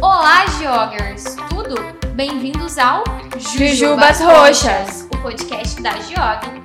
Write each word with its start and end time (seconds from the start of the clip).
Olá, 0.00 0.46
Geogers! 0.58 1.36
Tudo? 1.48 1.74
Bem-vindos 2.14 2.78
ao 2.78 3.04
Jujubas 3.38 4.20
Roxas, 4.20 5.08
o 5.14 5.22
podcast 5.22 5.80
da 5.82 5.92
Geog. 6.00 6.62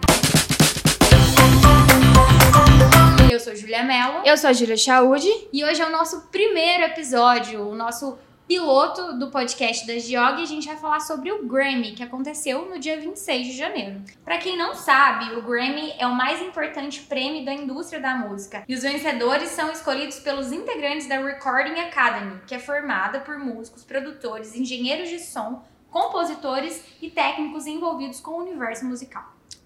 Eu 3.32 3.40
sou 3.40 3.56
Julia 3.56 3.84
Mello 3.84 4.22
Eu 4.26 4.38
sou 4.38 4.50
a 4.50 4.54
Júlia 4.54 4.78
Chaude. 4.78 5.30
e 5.52 5.64
hoje 5.64 5.82
é 5.82 5.86
o 5.88 5.92
nosso 5.92 6.22
primeiro 6.32 6.84
episódio, 6.84 7.68
o 7.68 7.76
nosso 7.76 8.18
piloto 8.48 9.18
do 9.18 9.32
podcast 9.32 9.88
da 9.88 9.98
Geog 9.98 10.40
e 10.40 10.44
a 10.44 10.48
gente 10.48 10.68
vai 10.68 10.76
falar 10.76 11.00
sobre 11.00 11.32
o 11.32 11.46
Grammy, 11.46 11.94
que 11.94 12.04
aconteceu 12.04 12.70
no 12.70 12.78
dia 12.78 13.00
26 13.00 13.48
de 13.48 13.54
janeiro. 13.54 14.02
Pra 14.24 14.38
quem 14.38 14.58
não 14.58 14.76
sabe, 14.76 15.36
o 15.36 15.42
Grammy 15.42 15.94
é 15.98 16.06
o 16.06 16.16
mais 16.16 16.42
importante 16.42 17.02
prêmio 17.02 17.46
da 17.46 17.54
indústria 17.54 18.02
da 18.02 18.16
música 18.16 18.64
e 18.68 18.76
os 18.76 18.84
vencedores 18.84 19.50
são 19.50 19.72
escolhidos 19.72 20.20
pelos 20.20 20.52
integrantes 20.52 21.08
da 21.08 21.20
Recording 21.20 21.80
Academy, 21.80 22.42
que 22.46 22.54
é 22.54 22.60
formada 22.60 23.20
por 23.20 23.38
músicos, 23.38 23.84
produtores, 23.84 24.56
engenheiros 24.56 25.10
de 25.10 25.20
som, 25.20 25.64
compositores 25.90 26.84
e 27.02 27.10
técnicos 27.10 27.66
envolvidos 27.66 28.20
com 28.20 28.32
o 28.32 28.42
universo 28.42 28.86
musical. 28.86 29.24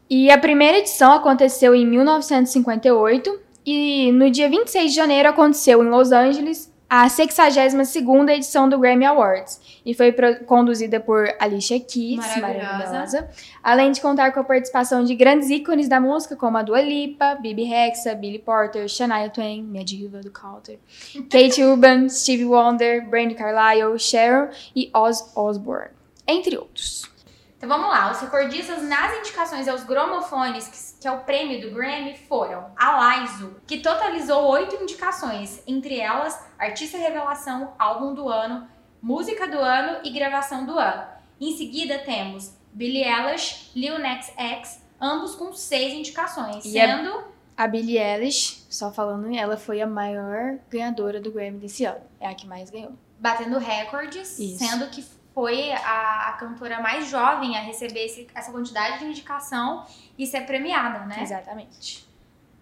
E 0.09 0.29
a 0.29 0.37
primeira 0.37 0.77
edição 0.77 1.13
aconteceu 1.13 1.73
em 1.73 1.85
1958 1.85 3.39
e 3.65 4.11
no 4.13 4.29
dia 4.29 4.49
26 4.49 4.91
de 4.91 4.95
janeiro 4.95 5.27
aconteceu 5.27 5.83
em 5.83 5.89
Los 5.89 6.11
Angeles 6.11 6.71
a 6.89 7.07
62ª 7.07 8.29
edição 8.31 8.69
do 8.69 8.79
Grammy 8.79 9.05
Awards 9.05 9.59
e 9.85 9.93
foi 9.93 10.13
conduzida 10.45 10.99
por 10.99 11.27
Alicia 11.39 11.79
Keys, 11.79 12.17
Maravilhosa. 12.17 12.61
maravilhosa, 12.61 13.29
além 13.61 13.91
de 13.91 13.99
contar 13.99 14.31
com 14.31 14.39
a 14.39 14.43
participação 14.43 15.03
de 15.03 15.13
grandes 15.13 15.49
ícones 15.49 15.89
da 15.89 15.99
música 15.99 16.35
como 16.35 16.57
a 16.57 16.61
Dua 16.61 16.81
Lipa, 16.81 17.35
Bibi 17.35 17.63
Rexa, 17.63 18.15
Billy 18.15 18.39
Porter, 18.39 18.87
Shania 18.87 19.29
Twain, 19.29 19.63
minha 19.63 19.83
diva 19.83 20.19
do 20.21 20.31
Kate 21.29 21.61
Urban, 21.61 22.07
Stevie 22.09 22.45
Wonder, 22.45 23.05
Brandy 23.07 23.35
Carlile, 23.35 23.99
Cheryl 23.99 24.49
e 24.75 24.89
Oz 24.93 25.31
Osbourne, 25.35 25.91
entre 26.25 26.57
outros. 26.57 27.16
Então 27.57 27.67
vamos 27.67 27.89
lá, 27.89 28.11
os 28.11 28.21
recordistas 28.21 28.83
nas 28.83 29.17
indicações 29.17 29.67
aos 29.67 29.83
gromofones, 29.83 30.67
que, 30.67 31.01
que 31.01 31.07
é 31.07 31.11
o 31.11 31.21
prêmio 31.21 31.59
do 31.59 31.73
Grammy, 31.73 32.15
foram 32.15 32.71
a 32.77 32.91
Laizo, 32.97 33.55
que 33.65 33.79
totalizou 33.79 34.45
oito 34.51 34.75
indicações, 34.75 35.63
entre 35.65 35.99
elas 35.99 36.39
Artista 36.59 36.99
Revelação, 36.99 37.73
Álbum 37.79 38.13
do 38.13 38.29
Ano, 38.29 38.67
Música 39.01 39.47
do 39.47 39.57
Ano 39.57 39.99
e 40.03 40.11
Gravação 40.11 40.65
do 40.67 40.77
Ano. 40.77 41.03
Em 41.41 41.57
seguida 41.57 41.97
temos 41.99 42.53
Billie 42.71 43.03
Eilish, 43.03 43.71
Lil 43.75 43.97
Nas 43.97 44.31
X, 44.37 44.83
ambos 45.01 45.33
com 45.33 45.51
seis 45.51 45.93
indicações, 45.93 46.63
E 46.63 46.71
sendo 46.73 47.23
A 47.55 47.67
Billie 47.67 47.97
Eilish, 47.97 48.67
só 48.69 48.91
falando, 48.91 49.35
ela 49.35 49.57
foi 49.57 49.81
a 49.81 49.87
maior 49.87 50.59
ganhadora 50.69 51.19
do 51.19 51.31
Grammy 51.31 51.57
desse 51.57 51.85
ano. 51.85 52.01
É 52.19 52.27
a 52.27 52.35
que 52.35 52.45
mais 52.45 52.69
ganhou. 52.69 52.93
batendo 53.19 53.57
recordes, 53.57 54.37
Isso. 54.37 54.59
sendo 54.63 54.87
que 54.91 55.03
foi 55.37 55.71
a, 55.71 56.29
a 56.29 56.33
cantora 56.33 56.81
mais 56.81 57.07
jovem 57.09 57.55
a 57.55 57.61
receber 57.61 58.05
esse- 58.05 58.27
essa 58.33 58.51
quantidade 58.51 58.97
de 58.97 59.05
indicação 59.05 59.85
e 60.17 60.25
ser 60.25 60.47
premiada, 60.47 61.05
né? 61.05 61.21
Exatamente. 61.21 62.07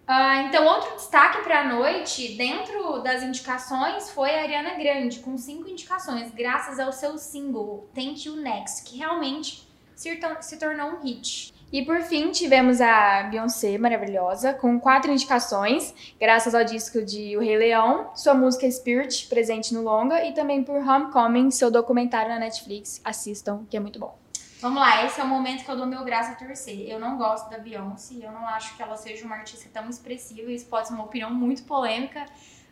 Ah, 0.06 0.42
então, 0.42 0.66
outro 0.66 0.94
destaque 0.94 1.40
para 1.42 1.60
a 1.62 1.64
noite, 1.68 2.36
dentro 2.36 2.98
das 2.98 3.22
indicações, 3.22 4.10
foi 4.10 4.28
a 4.38 4.42
Ariana 4.42 4.74
Grande, 4.74 5.20
com 5.20 5.38
cinco 5.38 5.66
indicações, 5.70 6.30
graças 6.34 6.78
ao 6.78 6.92
seu 6.92 7.16
single 7.16 7.88
Thank 7.94 8.28
You 8.28 8.36
Next, 8.36 8.84
que 8.84 8.98
realmente 8.98 9.66
se, 9.94 10.20
se 10.42 10.58
tornou 10.58 10.90
um 10.90 11.00
hit. 11.00 11.54
E 11.76 11.84
por 11.84 12.00
fim, 12.00 12.30
tivemos 12.30 12.80
a 12.80 13.24
Beyoncé 13.24 13.76
maravilhosa, 13.76 14.54
com 14.54 14.80
quatro 14.80 15.12
indicações, 15.12 15.94
graças 16.18 16.54
ao 16.54 16.64
disco 16.64 17.04
de 17.04 17.36
O 17.36 17.40
Rei 17.40 17.58
Leão, 17.58 18.12
sua 18.14 18.32
música 18.32 18.66
Spirit, 18.70 19.26
presente 19.26 19.74
no 19.74 19.82
longa, 19.82 20.24
e 20.24 20.32
também 20.32 20.64
por 20.64 20.76
Homecoming, 20.76 21.50
seu 21.50 21.70
documentário 21.70 22.30
na 22.30 22.38
Netflix. 22.38 22.98
Assistam, 23.04 23.66
que 23.68 23.76
é 23.76 23.80
muito 23.80 23.98
bom. 23.98 24.18
Vamos 24.62 24.80
lá, 24.80 25.04
esse 25.04 25.20
é 25.20 25.24
o 25.24 25.26
momento 25.26 25.66
que 25.66 25.70
eu 25.70 25.76
dou 25.76 25.84
meu 25.84 26.02
braço 26.02 26.30
a 26.32 26.34
torcer. 26.34 26.88
Eu 26.88 26.98
não 26.98 27.18
gosto 27.18 27.50
da 27.50 27.58
Beyoncé, 27.58 28.14
eu 28.22 28.32
não 28.32 28.48
acho 28.48 28.74
que 28.74 28.82
ela 28.82 28.96
seja 28.96 29.26
uma 29.26 29.36
artista 29.36 29.68
tão 29.70 29.86
expressiva, 29.90 30.50
isso 30.50 30.64
pode 30.64 30.88
ser 30.88 30.94
uma 30.94 31.04
opinião 31.04 31.30
muito 31.30 31.62
polêmica, 31.64 32.24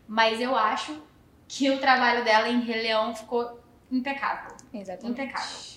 mas 0.09 0.41
eu 0.41 0.56
acho 0.56 0.99
que 1.47 1.71
o 1.71 1.79
trabalho 1.79 2.25
dela 2.25 2.49
em 2.49 2.61
Rei 2.61 2.81
Leão 2.81 3.15
ficou 3.15 3.61
impecável. 3.93 4.56
Exatamente. 4.73 5.21
Impecável. 5.21 5.74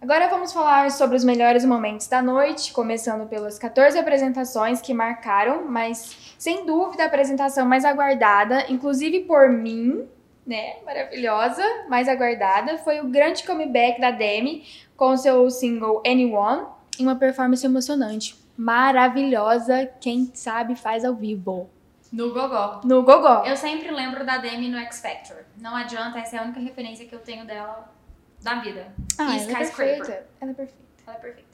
Agora 0.00 0.28
vamos 0.28 0.50
falar 0.50 0.90
sobre 0.90 1.14
os 1.16 1.24
melhores 1.24 1.62
momentos 1.62 2.06
da 2.06 2.22
noite, 2.22 2.72
começando 2.72 3.28
pelas 3.28 3.58
14 3.58 3.98
apresentações 3.98 4.80
que 4.80 4.94
marcaram, 4.94 5.66
mas 5.68 6.34
sem 6.38 6.64
dúvida 6.64 7.02
a 7.02 7.06
apresentação 7.06 7.66
mais 7.66 7.84
aguardada, 7.84 8.64
inclusive 8.70 9.20
por 9.24 9.50
mim, 9.50 10.08
né, 10.46 10.76
maravilhosa, 10.86 11.62
mais 11.86 12.08
aguardada, 12.08 12.78
foi 12.78 13.00
o 13.00 13.08
grande 13.08 13.44
comeback 13.44 14.00
da 14.00 14.10
Demi 14.10 14.64
com 14.96 15.14
seu 15.18 15.50
single 15.50 16.02
Anyone, 16.06 16.66
em 16.98 17.02
uma 17.02 17.16
performance 17.16 17.64
emocionante, 17.64 18.34
maravilhosa, 18.56 19.86
quem 20.00 20.30
sabe 20.32 20.76
faz 20.76 21.04
ao 21.04 21.14
vivo, 21.14 21.68
No 22.10 22.32
Gogó. 22.32 22.80
no 22.84 23.02
Gogó. 23.02 23.44
Eu 23.44 23.56
sempre 23.56 23.90
lembro 23.90 24.24
da 24.24 24.38
Demi 24.38 24.68
no 24.68 24.78
X 24.78 25.02
Factor. 25.02 25.44
Não 25.58 25.76
adianta, 25.76 26.18
essa 26.18 26.36
é 26.36 26.38
a 26.38 26.42
única 26.42 26.58
referência 26.58 27.04
que 27.06 27.14
eu 27.14 27.20
tenho 27.20 27.44
dela 27.44 27.99
da 28.42 28.56
vida. 28.60 28.92
Ah, 29.18 29.36
e 29.36 29.40
ela 29.40 29.50
é 29.50 29.54
perfeita, 29.54 30.26
ela 30.40 30.50
é 30.50 30.54
perfeita. 30.54 30.82
Ela 31.06 31.16
é 31.16 31.20
perfeita. 31.20 31.50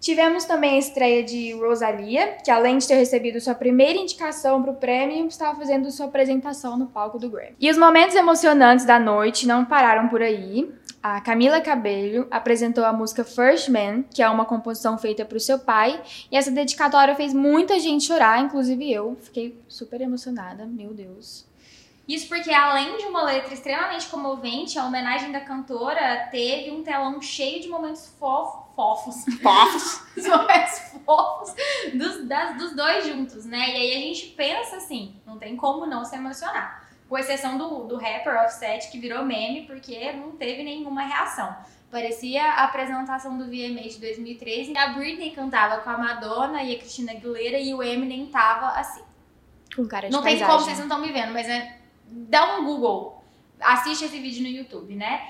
Tivemos 0.00 0.44
também 0.44 0.76
a 0.76 0.78
estreia 0.78 1.24
de 1.24 1.52
Rosalia, 1.54 2.36
que 2.44 2.50
além 2.50 2.78
de 2.78 2.86
ter 2.86 2.94
recebido 2.94 3.40
sua 3.40 3.54
primeira 3.54 3.98
indicação 3.98 4.62
para 4.62 4.70
o 4.70 4.76
prêmio, 4.76 5.26
estava 5.26 5.58
fazendo 5.58 5.90
sua 5.90 6.06
apresentação 6.06 6.78
no 6.78 6.86
palco 6.86 7.18
do 7.18 7.28
Grammy. 7.28 7.56
E 7.58 7.68
os 7.68 7.76
momentos 7.76 8.14
emocionantes 8.14 8.84
da 8.84 8.98
noite 8.98 9.46
não 9.46 9.64
pararam 9.64 10.08
por 10.08 10.22
aí. 10.22 10.72
A 11.02 11.20
Camila 11.20 11.60
Cabello 11.60 12.28
apresentou 12.30 12.84
a 12.84 12.92
música 12.92 13.24
First 13.24 13.68
Man, 13.68 14.02
que 14.02 14.22
é 14.22 14.28
uma 14.28 14.44
composição 14.44 14.96
feita 14.98 15.24
para 15.24 15.36
o 15.36 15.40
seu 15.40 15.58
pai, 15.58 16.00
e 16.30 16.36
essa 16.36 16.50
dedicatória 16.50 17.14
fez 17.14 17.34
muita 17.34 17.78
gente 17.80 18.04
chorar, 18.04 18.40
inclusive 18.40 18.92
eu. 18.92 19.16
Fiquei 19.20 19.60
super 19.66 20.00
emocionada, 20.00 20.64
meu 20.64 20.94
Deus. 20.94 21.47
Isso 22.08 22.26
porque, 22.26 22.50
além 22.50 22.96
de 22.96 23.04
uma 23.04 23.22
letra 23.22 23.52
extremamente 23.52 24.06
comovente, 24.06 24.78
a 24.78 24.84
homenagem 24.86 25.30
da 25.30 25.40
cantora 25.40 26.26
teve 26.30 26.70
um 26.70 26.82
telão 26.82 27.20
cheio 27.20 27.60
de 27.60 27.68
momentos 27.68 28.06
fofos. 28.18 28.64
Fofos. 28.78 29.24
Fofos. 29.42 30.02
Os 30.16 30.26
momentos 30.28 30.78
fofos 31.04 31.54
dos, 31.94 32.26
das- 32.28 32.56
dos 32.56 32.74
dois 32.76 33.06
juntos, 33.06 33.44
né? 33.44 33.58
E 33.70 33.76
aí 33.76 33.90
a 33.96 33.98
gente 34.06 34.26
pensa 34.28 34.76
assim, 34.76 35.16
não 35.26 35.36
tem 35.36 35.56
como 35.56 35.84
não 35.84 36.04
se 36.04 36.14
emocionar. 36.16 36.88
Com 37.08 37.18
exceção 37.18 37.58
do, 37.58 37.84
do 37.88 37.96
rapper 37.96 38.36
Offset, 38.44 38.88
que 38.90 38.98
virou 39.00 39.24
meme, 39.24 39.66
porque 39.66 40.12
não 40.12 40.30
teve 40.32 40.62
nenhuma 40.62 41.02
reação. 41.02 41.56
Parecia 41.90 42.42
a 42.44 42.64
apresentação 42.64 43.36
do 43.36 43.46
VMA 43.46 43.88
de 43.88 43.98
2013. 43.98 44.76
A 44.76 44.88
Britney 44.90 45.30
cantava 45.32 45.78
com 45.78 45.90
a 45.90 45.96
Madonna 45.98 46.62
e 46.62 46.74
a 46.74 46.78
Christina 46.78 47.12
Aguilera 47.12 47.58
e 47.58 47.74
o 47.74 47.82
Eminem 47.82 48.26
tava 48.26 48.78
assim. 48.78 49.02
Com 49.74 49.88
cara 49.88 50.06
de 50.08 50.12
Não 50.12 50.22
tem 50.22 50.32
paisagem. 50.38 50.46
como, 50.54 50.64
vocês 50.64 50.78
não 50.78 50.86
estão 50.86 51.00
me 51.00 51.10
vendo, 51.12 51.32
mas 51.32 51.48
é. 51.48 51.76
Dá 52.10 52.56
um 52.56 52.64
Google. 52.64 53.22
Assiste 53.60 54.04
esse 54.04 54.18
vídeo 54.18 54.42
no 54.42 54.48
YouTube, 54.48 54.94
né? 54.94 55.28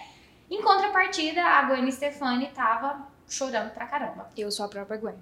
Em 0.50 0.62
contrapartida, 0.62 1.42
a 1.42 1.62
Gwen 1.64 1.90
Stefani 1.90 2.48
tava 2.48 3.06
chorando 3.28 3.70
pra 3.70 3.86
caramba. 3.86 4.30
Eu 4.36 4.50
sou 4.50 4.64
a 4.64 4.68
própria 4.68 4.96
Gwen. 4.96 5.14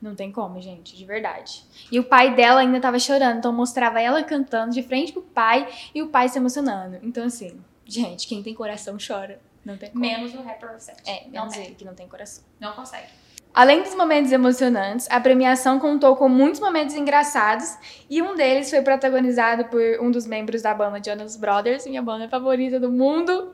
Não 0.00 0.14
tem 0.14 0.32
como, 0.32 0.60
gente, 0.60 0.96
de 0.96 1.04
verdade. 1.04 1.64
E 1.90 1.98
o 1.98 2.04
pai 2.04 2.34
dela 2.34 2.60
ainda 2.60 2.80
tava 2.80 2.98
chorando, 2.98 3.38
então 3.38 3.52
mostrava 3.52 4.00
ela 4.00 4.22
cantando 4.22 4.72
de 4.72 4.82
frente 4.82 5.12
pro 5.12 5.22
pai 5.22 5.68
e 5.94 6.02
o 6.02 6.08
pai 6.08 6.28
se 6.28 6.38
emocionando. 6.38 6.98
Então, 7.02 7.24
assim, 7.24 7.60
gente, 7.84 8.26
quem 8.26 8.42
tem 8.42 8.54
coração 8.54 8.96
chora. 9.04 9.40
Não 9.64 9.76
tem 9.76 9.90
como. 9.90 10.00
Menos 10.00 10.34
o 10.34 10.42
rapper 10.42 10.70
Offset. 10.74 11.02
É, 11.06 11.24
não 11.24 11.30
menos 11.30 11.54
tem. 11.54 11.66
ele 11.66 11.74
que 11.74 11.84
não 11.84 11.94
tem 11.94 12.08
coração. 12.08 12.44
Não 12.58 12.72
consegue. 12.72 13.08
Além 13.58 13.82
dos 13.82 13.96
momentos 13.96 14.30
emocionantes, 14.30 15.08
a 15.10 15.18
premiação 15.18 15.80
contou 15.80 16.14
com 16.14 16.28
muitos 16.28 16.60
momentos 16.60 16.94
engraçados 16.94 17.76
e 18.08 18.22
um 18.22 18.36
deles 18.36 18.70
foi 18.70 18.82
protagonizado 18.82 19.64
por 19.64 19.82
um 20.00 20.12
dos 20.12 20.28
membros 20.28 20.62
da 20.62 20.72
banda 20.72 21.02
Jonas 21.04 21.34
Brothers, 21.36 21.84
minha 21.84 22.00
banda 22.00 22.28
favorita 22.28 22.78
do 22.78 22.88
mundo, 22.88 23.52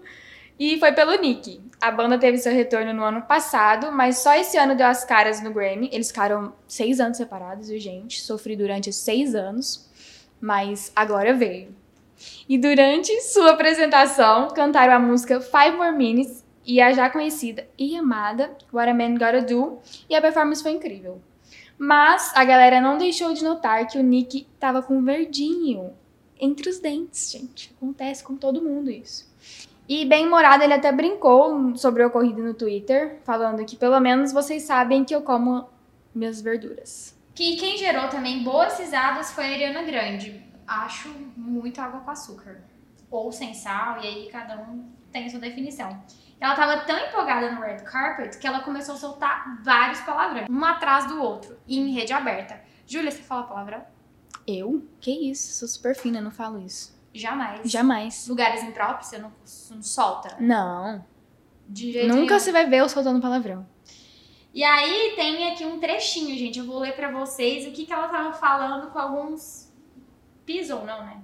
e 0.58 0.78
foi 0.78 0.92
pelo 0.92 1.14
Nick. 1.14 1.58
A 1.80 1.90
banda 1.90 2.18
teve 2.18 2.36
seu 2.36 2.52
retorno 2.52 2.92
no 2.92 3.02
ano 3.02 3.22
passado, 3.22 3.90
mas 3.92 4.18
só 4.18 4.34
esse 4.34 4.58
ano 4.58 4.74
deu 4.74 4.88
as 4.88 5.06
caras 5.06 5.42
no 5.42 5.50
Grammy. 5.50 5.88
Eles 5.90 6.08
ficaram 6.08 6.52
seis 6.68 7.00
anos 7.00 7.16
separados, 7.16 7.70
viu, 7.70 7.80
gente? 7.80 8.20
Sofri 8.20 8.56
durante 8.56 8.92
seis 8.92 9.34
anos, 9.34 9.88
mas 10.38 10.92
agora 10.94 11.32
veio. 11.32 11.74
E 12.46 12.58
durante 12.58 13.10
sua 13.22 13.52
apresentação, 13.52 14.48
cantaram 14.48 14.92
a 14.92 14.98
música 14.98 15.40
Five 15.40 15.78
More 15.78 15.96
Minutes 15.96 16.43
e 16.66 16.80
a 16.80 16.92
já 16.92 17.10
conhecida 17.10 17.66
e 17.78 17.96
amada 17.96 18.56
What 18.72 18.90
a 18.90 18.94
Man 18.94 19.14
Gotta 19.14 19.42
Do, 19.42 19.78
e 20.08 20.14
a 20.14 20.20
performance 20.20 20.62
foi 20.62 20.72
incrível. 20.72 21.20
Mas 21.76 22.32
a 22.34 22.44
galera 22.44 22.80
não 22.80 22.96
deixou 22.96 23.32
de 23.32 23.42
notar 23.42 23.86
que 23.86 23.98
o 23.98 24.02
Nick 24.02 24.46
tava 24.58 24.82
com 24.82 25.02
verdinho 25.02 25.92
entre 26.40 26.68
os 26.68 26.78
dentes, 26.78 27.32
gente. 27.32 27.74
Acontece 27.76 28.22
com 28.22 28.36
todo 28.36 28.62
mundo 28.62 28.90
isso. 28.90 29.32
E 29.88 30.04
bem 30.04 30.28
morado, 30.28 30.62
ele 30.62 30.72
até 30.72 30.90
brincou 30.90 31.76
sobre 31.76 32.02
o 32.02 32.06
ocorrido 32.06 32.42
no 32.42 32.54
Twitter, 32.54 33.18
falando 33.24 33.64
que 33.66 33.76
pelo 33.76 34.00
menos 34.00 34.32
vocês 34.32 34.62
sabem 34.62 35.04
que 35.04 35.14
eu 35.14 35.20
como 35.20 35.68
minhas 36.14 36.40
verduras. 36.40 37.14
Que 37.34 37.56
quem 37.56 37.76
gerou 37.76 38.08
também 38.08 38.42
boas 38.42 38.78
risadas 38.78 39.32
foi 39.32 39.44
a 39.44 39.48
Ariana 39.48 39.82
Grande. 39.82 40.42
Acho 40.66 41.08
muito 41.36 41.80
água 41.80 42.00
com 42.00 42.10
açúcar. 42.10 42.62
ou 43.10 43.30
sem 43.30 43.54
sal, 43.54 44.02
e 44.02 44.06
aí 44.06 44.28
cada 44.30 44.56
um 44.56 44.84
tem 45.12 45.28
sua 45.28 45.38
definição. 45.38 46.02
Ela 46.44 46.54
tava 46.54 46.76
tão 46.84 46.98
empolgada 46.98 47.50
no 47.52 47.62
red 47.62 47.78
carpet 47.78 48.36
que 48.36 48.46
ela 48.46 48.60
começou 48.60 48.96
a 48.96 48.98
soltar 48.98 49.62
vários 49.62 50.00
palavrões, 50.00 50.46
um 50.50 50.62
atrás 50.62 51.06
do 51.06 51.18
outro, 51.18 51.58
e 51.66 51.78
em 51.78 51.94
rede 51.94 52.12
aberta. 52.12 52.60
Júlia, 52.86 53.10
você 53.10 53.22
fala 53.22 53.44
palavrão? 53.44 53.82
Eu? 54.46 54.86
Que 55.00 55.30
isso? 55.30 55.54
Sou 55.54 55.66
super 55.66 55.96
fina, 55.96 56.20
não 56.20 56.30
falo 56.30 56.60
isso. 56.60 56.94
Jamais. 57.14 57.70
Jamais. 57.70 58.28
Lugares 58.28 58.62
impróprios, 58.62 59.06
você 59.06 59.16
não, 59.16 59.32
não 59.70 59.82
solta? 59.82 60.36
Não. 60.38 61.02
De 61.66 61.90
jeito 61.90 62.08
Nunca 62.08 62.20
nenhum. 62.20 62.38
você 62.38 62.52
vai 62.52 62.68
ver 62.68 62.80
eu 62.80 62.90
soltando 62.90 63.22
palavrão. 63.22 63.66
E 64.52 64.62
aí 64.62 65.14
tem 65.16 65.50
aqui 65.50 65.64
um 65.64 65.80
trechinho, 65.80 66.36
gente. 66.36 66.58
Eu 66.58 66.66
vou 66.66 66.78
ler 66.78 66.94
pra 66.94 67.10
vocês 67.10 67.66
o 67.66 67.70
que, 67.70 67.86
que 67.86 67.92
ela 67.92 68.08
tava 68.08 68.34
falando 68.34 68.90
com 68.90 68.98
alguns. 68.98 69.72
Piso 70.44 70.76
ou 70.76 70.84
não, 70.84 71.06
né? 71.06 71.22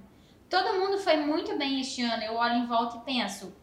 Todo 0.49 0.79
mundo 0.79 0.97
foi 0.97 1.17
muito 1.17 1.55
bem 1.59 1.79
este 1.79 2.01
ano. 2.01 2.23
Eu 2.23 2.33
olho 2.33 2.55
em 2.55 2.65
volta 2.65 2.97
e 2.97 3.01
penso. 3.01 3.60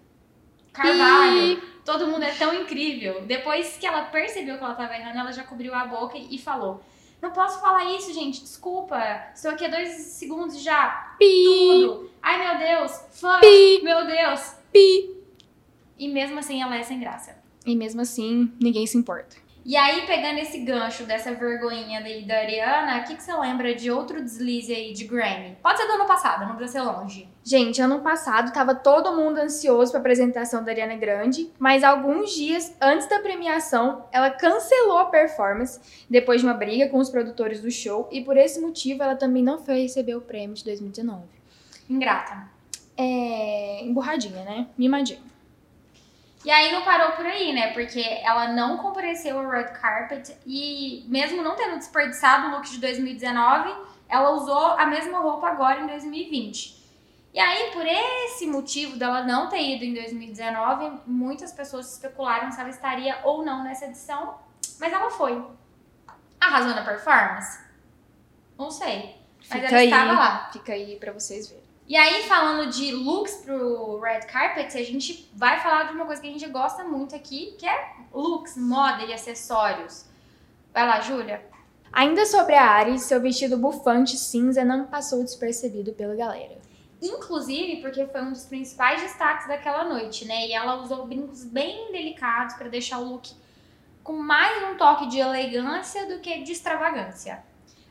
Carvalho, 0.82 1.62
todo 1.84 2.06
mundo 2.06 2.22
é 2.22 2.32
tão 2.32 2.54
incrível. 2.54 3.22
Depois 3.26 3.76
que 3.76 3.86
ela 3.86 4.02
percebeu 4.02 4.56
que 4.56 4.64
ela 4.64 4.74
tava 4.74 4.94
errando, 4.94 5.18
ela 5.18 5.32
já 5.32 5.42
cobriu 5.42 5.74
a 5.74 5.86
boca 5.86 6.16
e 6.16 6.38
falou: 6.38 6.80
Não 7.20 7.30
posso 7.30 7.60
falar 7.60 7.84
isso, 7.96 8.12
gente. 8.12 8.40
Desculpa. 8.40 8.98
Estou 9.34 9.50
aqui 9.50 9.64
há 9.64 9.68
dois 9.68 9.88
segundos 9.88 10.56
e 10.56 10.60
já. 10.60 11.14
Pi, 11.18 11.44
Tudo. 11.44 12.10
Ai, 12.22 12.38
meu 12.38 12.66
Deus. 12.66 12.92
Fuck. 13.12 13.40
Pi. 13.40 13.80
Meu 13.82 14.06
Deus. 14.06 14.54
pi. 14.72 15.16
E 15.98 16.08
mesmo 16.08 16.38
assim 16.38 16.62
ela 16.62 16.76
é 16.76 16.82
sem 16.82 17.00
graça. 17.00 17.36
E 17.66 17.74
mesmo 17.74 18.00
assim, 18.00 18.52
ninguém 18.60 18.86
se 18.86 18.96
importa. 18.96 19.36
E 19.64 19.76
aí, 19.76 20.06
pegando 20.06 20.38
esse 20.38 20.58
gancho 20.58 21.04
dessa 21.04 21.32
vergonhinha 21.34 22.00
daí 22.00 22.24
da 22.24 22.38
Ariana, 22.38 23.00
o 23.00 23.04
que, 23.04 23.16
que 23.16 23.22
você 23.22 23.34
lembra 23.34 23.74
de 23.74 23.90
outro 23.90 24.22
deslize 24.22 24.72
aí 24.72 24.92
de 24.92 25.04
Grammy? 25.04 25.56
Pode 25.62 25.78
ser 25.78 25.86
do 25.86 25.92
ano 25.92 26.06
passado, 26.06 26.46
não 26.46 26.56
precisa 26.56 26.80
ser 26.80 26.90
longe. 26.90 27.28
Gente, 27.44 27.80
ano 27.80 28.00
passado 28.00 28.52
tava 28.52 28.74
todo 28.74 29.14
mundo 29.16 29.38
ansioso 29.38 29.90
pra 29.90 30.00
apresentação 30.00 30.64
da 30.64 30.70
Ariana 30.70 30.96
Grande, 30.96 31.50
mas 31.58 31.84
alguns 31.84 32.32
dias 32.34 32.74
antes 32.80 33.08
da 33.08 33.20
premiação, 33.20 34.04
ela 34.12 34.30
cancelou 34.30 34.98
a 34.98 35.06
performance 35.06 35.80
depois 36.08 36.40
de 36.40 36.46
uma 36.46 36.54
briga 36.54 36.88
com 36.88 36.98
os 36.98 37.10
produtores 37.10 37.60
do 37.60 37.70
show 37.70 38.08
e 38.12 38.22
por 38.22 38.36
esse 38.36 38.60
motivo 38.60 39.02
ela 39.02 39.16
também 39.16 39.42
não 39.42 39.58
foi 39.58 39.82
receber 39.82 40.14
o 40.14 40.20
prêmio 40.20 40.54
de 40.54 40.64
2019. 40.64 41.22
Ingrata. 41.88 42.48
É. 42.96 43.84
emburradinha, 43.84 44.44
né? 44.44 44.66
Mimadinha. 44.76 45.20
E 46.48 46.50
aí 46.50 46.72
não 46.72 46.80
parou 46.80 47.12
por 47.12 47.26
aí, 47.26 47.52
né? 47.52 47.74
Porque 47.74 48.00
ela 48.24 48.48
não 48.48 48.78
compareceu 48.78 49.38
ao 49.38 49.50
red 49.50 49.64
carpet 49.64 50.34
e 50.46 51.04
mesmo 51.06 51.42
não 51.42 51.54
tendo 51.54 51.76
desperdiçado 51.76 52.46
o 52.46 52.50
look 52.52 52.70
de 52.70 52.78
2019, 52.78 53.70
ela 54.08 54.30
usou 54.30 54.68
a 54.68 54.86
mesma 54.86 55.18
roupa 55.18 55.46
agora 55.46 55.78
em 55.82 55.86
2020. 55.86 56.82
E 57.34 57.38
aí, 57.38 57.70
por 57.72 57.84
esse 57.86 58.46
motivo 58.46 58.96
dela 58.96 59.24
não 59.24 59.50
ter 59.50 59.60
ido 59.60 59.84
em 59.84 59.92
2019, 59.92 61.02
muitas 61.06 61.52
pessoas 61.52 61.92
especularam 61.92 62.50
se 62.50 62.58
ela 62.58 62.70
estaria 62.70 63.20
ou 63.24 63.44
não 63.44 63.62
nessa 63.62 63.84
edição, 63.84 64.38
mas 64.80 64.90
ela 64.90 65.10
foi. 65.10 65.46
Arrasou 66.40 66.74
na 66.74 66.82
performance? 66.82 67.62
Não 68.58 68.70
sei. 68.70 69.16
Mas 69.36 69.48
Fica 69.48 69.66
ela 69.66 69.76
aí, 69.80 69.90
estava 69.90 70.12
lá. 70.12 70.50
fica 70.50 70.72
aí 70.72 70.96
pra 70.98 71.12
vocês 71.12 71.46
verem. 71.50 71.67
E 71.88 71.96
aí, 71.96 72.24
falando 72.24 72.70
de 72.70 72.92
looks 72.92 73.36
pro 73.36 73.98
red 73.98 74.20
carpet, 74.26 74.76
a 74.76 74.84
gente 74.84 75.30
vai 75.34 75.58
falar 75.60 75.84
de 75.84 75.94
uma 75.94 76.04
coisa 76.04 76.20
que 76.20 76.28
a 76.28 76.30
gente 76.30 76.46
gosta 76.48 76.84
muito 76.84 77.16
aqui, 77.16 77.54
que 77.58 77.66
é 77.66 77.92
looks, 78.12 78.58
moda 78.58 79.04
e 79.04 79.12
acessórios. 79.14 80.04
Vai 80.70 80.86
lá, 80.86 81.00
Júlia. 81.00 81.42
Ainda 81.90 82.26
sobre 82.26 82.54
a 82.54 82.64
Ari, 82.64 82.98
seu 82.98 83.18
vestido 83.22 83.56
bufante 83.56 84.18
cinza 84.18 84.62
não 84.66 84.84
passou 84.84 85.24
despercebido 85.24 85.94
pela 85.94 86.14
galera. 86.14 86.58
Inclusive, 87.00 87.80
porque 87.80 88.06
foi 88.06 88.20
um 88.20 88.32
dos 88.32 88.44
principais 88.44 89.00
destaques 89.00 89.48
daquela 89.48 89.84
noite, 89.84 90.26
né? 90.26 90.46
E 90.46 90.52
ela 90.52 90.82
usou 90.82 91.06
brincos 91.06 91.42
bem 91.42 91.90
delicados 91.90 92.54
pra 92.56 92.68
deixar 92.68 92.98
o 92.98 93.12
look 93.12 93.32
com 94.04 94.14
mais 94.14 94.62
um 94.70 94.76
toque 94.76 95.06
de 95.06 95.18
elegância 95.18 96.06
do 96.06 96.18
que 96.20 96.42
de 96.42 96.52
extravagância. 96.52 97.42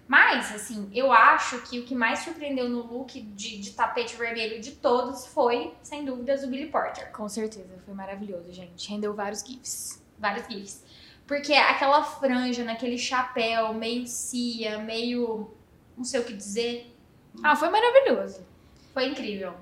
Mas, 0.08 0.56
assim, 0.56 0.90
eu 0.94 1.12
acho 1.12 1.60
que 1.64 1.80
o 1.80 1.86
que 1.86 1.94
mais 1.94 2.20
surpreendeu 2.20 2.70
no 2.70 2.82
look 2.82 3.20
de, 3.20 3.58
de 3.60 3.72
tapete 3.74 4.16
vermelho 4.16 4.62
de 4.62 4.72
todos 4.72 5.28
foi, 5.28 5.74
sem 5.82 6.06
dúvidas, 6.06 6.44
o 6.44 6.48
Billy 6.48 6.68
Porter. 6.68 7.12
Com 7.12 7.28
certeza, 7.28 7.78
foi 7.86 7.94
maravilhoso, 7.94 8.52
gente. 8.54 8.90
Rendeu 8.90 9.14
vários 9.14 9.42
gifs. 9.46 10.02
vários 10.18 10.48
gifs. 10.48 10.84
Porque 11.28 11.54
aquela 11.54 12.02
franja 12.04 12.64
naquele 12.64 12.98
chapéu, 12.98 13.74
meio 13.74 14.08
cia, 14.08 14.78
meio. 14.80 15.52
não 15.98 16.06
sei 16.06 16.22
o 16.22 16.24
que 16.24 16.34
dizer, 16.34 16.96
Ah, 17.44 17.54
foi 17.56 17.70
maravilhoso. 17.70 18.46
foi 18.94 19.08
incrível. 19.10 19.54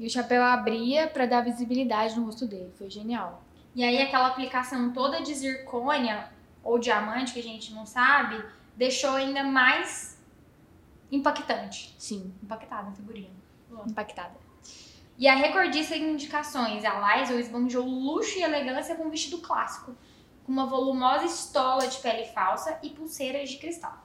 E 0.00 0.06
o 0.06 0.10
chapéu 0.10 0.42
abria 0.42 1.06
pra 1.06 1.24
dar 1.26 1.42
visibilidade 1.42 2.16
no 2.18 2.26
rosto 2.26 2.44
dele. 2.46 2.72
Foi 2.76 2.90
genial. 2.90 3.42
E 3.74 3.84
aí 3.84 4.02
aquela 4.02 4.26
aplicação 4.26 4.92
toda 4.92 5.22
de 5.22 5.32
zircônia 5.32 6.28
ou 6.64 6.76
diamante, 6.78 7.32
que 7.32 7.38
a 7.40 7.42
gente 7.42 7.72
não 7.72 7.86
sabe, 7.86 8.44
deixou 8.76 9.10
ainda 9.10 9.42
mais 9.42 10.16
impactante. 11.10 11.94
Sim, 11.98 12.32
Impactada 12.42 12.88
a 12.88 12.92
figurinha. 12.92 13.30
impactada. 13.86 14.34
E 15.18 15.26
a 15.26 15.34
recordista 15.34 15.96
em 15.96 16.12
indicações, 16.12 16.84
a 16.84 17.16
Liza 17.18 17.34
esbanjou 17.34 17.84
luxo 17.86 18.38
e 18.38 18.42
elegância 18.42 18.94
com 18.94 19.04
um 19.04 19.10
vestido 19.10 19.38
clássico, 19.38 19.96
com 20.44 20.52
uma 20.52 20.66
volumosa 20.66 21.24
estola 21.24 21.86
de 21.86 21.96
pele 21.98 22.26
falsa 22.26 22.78
e 22.82 22.90
pulseiras 22.90 23.48
de 23.48 23.56
cristal. 23.56 24.04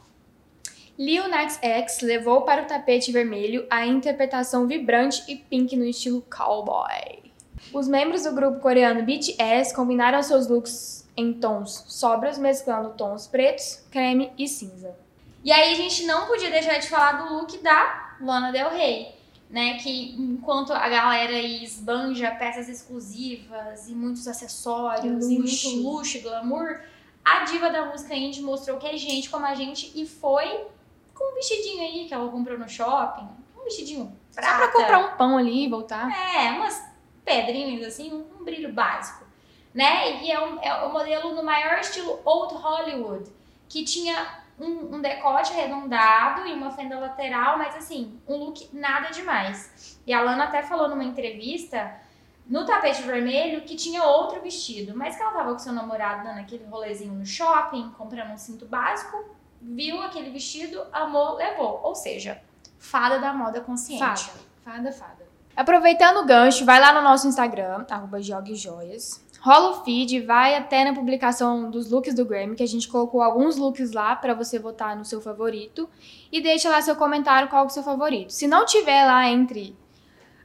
Lil 0.97 1.27
Nas 1.27 1.59
X 1.61 2.01
levou 2.01 2.43
para 2.43 2.63
o 2.63 2.65
tapete 2.65 3.11
vermelho 3.11 3.65
a 3.69 3.85
interpretação 3.85 4.67
vibrante 4.67 5.23
e 5.27 5.35
pink 5.35 5.75
no 5.75 5.85
estilo 5.85 6.21
cowboy. 6.21 7.31
Os 7.73 7.87
membros 7.87 8.23
do 8.23 8.33
grupo 8.33 8.59
coreano 8.59 9.03
BTS 9.03 9.73
combinaram 9.75 10.21
seus 10.23 10.47
looks 10.47 11.00
em 11.15 11.33
tons 11.33 11.85
sóbrios, 11.87 12.37
mesclando 12.37 12.91
tons 12.91 13.27
pretos, 13.27 13.83
creme 13.91 14.31
e 14.37 14.47
cinza. 14.47 14.95
E 15.43 15.51
aí 15.51 15.73
a 15.73 15.75
gente 15.75 16.05
não 16.05 16.27
podia 16.27 16.49
deixar 16.51 16.77
de 16.77 16.87
falar 16.87 17.13
do 17.13 17.33
look 17.33 17.57
da 17.59 18.15
Lana 18.21 18.51
Del 18.51 18.69
Rey, 18.69 19.15
né? 19.49 19.77
Que 19.79 20.11
enquanto 20.11 20.71
a 20.71 20.87
galera 20.87 21.33
aí 21.33 21.63
esbanja 21.63 22.31
peças 22.31 22.69
exclusivas 22.69 23.89
e 23.89 23.93
muitos 23.93 24.27
acessórios 24.27 25.27
e 25.29 25.37
Luxo. 25.37 25.69
muito 25.69 25.83
luxo 25.89 26.17
e 26.17 26.21
glamour, 26.21 26.79
a 27.25 27.43
diva 27.43 27.69
da 27.69 27.85
música 27.85 28.15
indie 28.15 28.41
mostrou 28.41 28.77
que 28.77 28.87
é 28.87 28.97
gente 28.97 29.29
como 29.29 29.45
a 29.45 29.55
gente 29.55 29.91
e 29.95 30.05
foi 30.05 30.65
com 31.13 31.31
um 31.31 31.35
vestidinho 31.35 31.81
aí 31.81 32.05
que 32.07 32.13
ela 32.13 32.29
comprou 32.31 32.57
no 32.57 32.69
shopping. 32.69 33.27
Um 33.59 33.63
vestidinho 33.63 34.11
Só 34.31 34.41
prata. 34.41 34.57
pra 34.57 34.67
comprar 34.69 34.97
um 34.99 35.17
pão 35.17 35.37
ali 35.37 35.65
e 35.65 35.69
voltar. 35.69 36.09
É, 36.35 36.51
umas 36.51 36.81
pedrinhas 37.25 37.85
assim, 37.87 38.11
um 38.11 38.43
brilho 38.43 38.71
básico, 38.73 39.25
né? 39.73 40.23
E 40.23 40.31
é, 40.31 40.39
um, 40.39 40.61
é 40.61 40.85
o 40.85 40.91
modelo 40.91 41.33
no 41.33 41.43
maior 41.43 41.79
estilo 41.79 42.19
Old 42.25 42.55
Hollywood, 42.55 43.31
que 43.67 43.83
tinha 43.83 44.41
um, 44.59 44.95
um 44.95 45.01
decote 45.01 45.51
arredondado 45.51 46.47
e 46.47 46.53
uma 46.53 46.71
fenda 46.71 46.99
lateral, 46.99 47.57
mas 47.57 47.75
assim, 47.75 48.19
um 48.27 48.35
look 48.35 48.69
nada 48.73 49.09
demais. 49.09 49.99
E 50.05 50.13
a 50.13 50.21
Lana 50.21 50.45
até 50.45 50.61
falou 50.61 50.89
numa 50.89 51.03
entrevista 51.03 51.99
no 52.47 52.65
tapete 52.65 53.01
vermelho 53.03 53.61
que 53.61 53.75
tinha 53.75 54.03
outro 54.03 54.41
vestido, 54.41 54.95
mas 54.95 55.15
que 55.15 55.21
ela 55.21 55.31
tava 55.31 55.53
com 55.53 55.59
seu 55.59 55.71
namorado 55.71 56.23
dando 56.23 56.39
aquele 56.39 56.65
rolezinho 56.65 57.13
no 57.13 57.25
shopping, 57.25 57.91
comprando 57.97 58.31
um 58.31 58.37
cinto 58.37 58.65
básico, 58.65 59.23
viu 59.61 60.01
aquele 60.01 60.29
vestido, 60.31 60.85
amou, 60.91 61.35
levou. 61.35 61.79
Ou 61.83 61.95
seja, 61.95 62.41
fada 62.77 63.19
da 63.19 63.33
moda 63.33 63.61
consciente. 63.61 64.01
Fada, 64.03 64.39
fada, 64.63 64.91
fada. 64.91 65.31
Aproveitando 65.55 66.17
o 66.17 66.25
gancho, 66.25 66.65
vai 66.65 66.79
lá 66.79 66.93
no 66.93 67.01
nosso 67.01 67.27
Instagram, 67.27 67.85
arroba 67.89 68.21
joguejoias. 68.21 69.23
Rola 69.41 69.71
o 69.71 69.83
feed, 69.83 70.21
vai 70.21 70.55
até 70.55 70.85
na 70.85 70.93
publicação 70.93 71.71
dos 71.71 71.89
looks 71.89 72.13
do 72.13 72.23
Grammy, 72.23 72.55
que 72.55 72.61
a 72.61 72.67
gente 72.67 72.87
colocou 72.87 73.23
alguns 73.23 73.57
looks 73.57 73.91
lá 73.91 74.15
pra 74.15 74.35
você 74.35 74.59
votar 74.59 74.95
no 74.95 75.03
seu 75.03 75.19
favorito. 75.19 75.89
E 76.31 76.39
deixa 76.39 76.69
lá 76.69 76.79
seu 76.79 76.95
comentário 76.95 77.49
qual 77.49 77.63
é 77.63 77.67
o 77.67 77.69
seu 77.69 77.81
favorito. 77.81 78.31
Se 78.31 78.47
não 78.47 78.67
tiver 78.67 79.03
lá 79.03 79.27
entre 79.27 79.75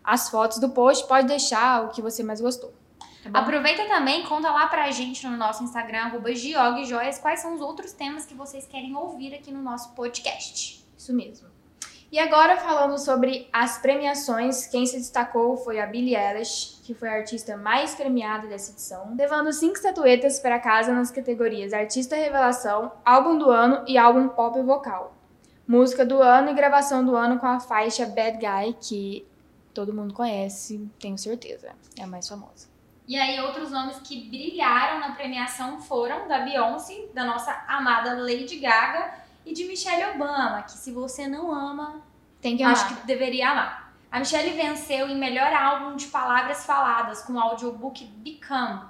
as 0.02 0.30
fotos 0.30 0.58
do 0.58 0.70
post, 0.70 1.06
pode 1.06 1.26
deixar 1.26 1.84
o 1.84 1.90
que 1.90 2.00
você 2.00 2.22
mais 2.22 2.40
gostou. 2.40 2.72
Tá? 3.22 3.38
Aproveita 3.38 3.84
também, 3.86 4.24
conta 4.24 4.50
lá 4.50 4.66
pra 4.66 4.90
gente 4.90 5.26
no 5.26 5.36
nosso 5.36 5.62
Instagram, 5.62 6.04
arroba 6.04 6.34
Joias, 6.34 7.18
quais 7.18 7.40
são 7.40 7.54
os 7.54 7.60
outros 7.60 7.92
temas 7.92 8.24
que 8.24 8.34
vocês 8.34 8.66
querem 8.66 8.96
ouvir 8.96 9.34
aqui 9.34 9.52
no 9.52 9.60
nosso 9.60 9.92
podcast. 9.92 10.82
Isso 10.96 11.12
mesmo. 11.12 11.55
E 12.10 12.20
agora 12.20 12.56
falando 12.56 12.98
sobre 12.98 13.48
as 13.52 13.78
premiações, 13.78 14.66
quem 14.66 14.86
se 14.86 14.96
destacou 14.96 15.56
foi 15.56 15.80
a 15.80 15.86
Billie 15.86 16.14
Eilish, 16.14 16.80
que 16.84 16.94
foi 16.94 17.08
a 17.08 17.14
artista 17.14 17.56
mais 17.56 17.96
premiada 17.96 18.46
dessa 18.46 18.70
edição, 18.70 19.14
levando 19.18 19.52
cinco 19.52 19.74
estatuetas 19.74 20.38
para 20.38 20.60
casa 20.60 20.92
nas 20.92 21.10
categorias 21.10 21.72
Artista 21.72 22.14
Revelação, 22.14 22.92
Álbum 23.04 23.36
do 23.36 23.50
Ano 23.50 23.84
e 23.88 23.98
Álbum 23.98 24.28
Pop 24.28 24.60
Vocal. 24.62 25.16
Música 25.66 26.06
do 26.06 26.22
ano 26.22 26.50
e 26.50 26.54
gravação 26.54 27.04
do 27.04 27.16
ano 27.16 27.40
com 27.40 27.46
a 27.46 27.58
faixa 27.58 28.06
Bad 28.06 28.38
Guy, 28.38 28.76
que 28.80 29.26
todo 29.74 29.92
mundo 29.92 30.14
conhece, 30.14 30.88
tenho 31.00 31.18
certeza, 31.18 31.72
é 31.98 32.04
a 32.04 32.06
mais 32.06 32.28
famosa. 32.28 32.68
E 33.08 33.16
aí, 33.16 33.40
outros 33.40 33.70
nomes 33.70 33.98
que 33.98 34.28
brilharam 34.28 35.00
na 35.00 35.12
premiação 35.12 35.80
foram 35.80 36.28
da 36.28 36.40
Beyoncé, 36.40 37.06
da 37.12 37.24
nossa 37.24 37.52
amada 37.68 38.14
Lady 38.14 38.58
Gaga 38.58 39.25
e 39.46 39.54
de 39.54 39.64
Michelle 39.64 40.14
Obama, 40.16 40.62
que 40.62 40.72
se 40.72 40.90
você 40.92 41.26
não 41.28 41.50
ama, 41.52 42.02
Tem 42.42 42.56
que 42.56 42.62
amar. 42.64 42.74
acho 42.74 42.88
que 42.88 43.06
deveria 43.06 43.50
amar. 43.50 43.92
A 44.10 44.18
Michelle 44.18 44.50
venceu 44.50 45.08
em 45.08 45.16
melhor 45.16 45.52
álbum 45.52 45.94
de 45.96 46.06
palavras 46.08 46.66
faladas 46.66 47.22
com 47.22 47.34
o 47.34 47.40
audiobook 47.40 48.04
Become, 48.04 48.80